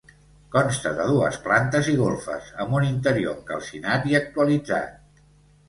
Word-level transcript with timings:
Consta 0.53 0.93
de 0.99 1.05
dues 1.09 1.37
plantes 1.47 1.91
i 1.91 1.93
golfes, 1.99 2.49
amb 2.65 2.75
un 2.81 2.89
interior 2.89 3.37
encalcinat 3.39 4.11
i 4.15 4.21
actualitzat. 4.25 5.25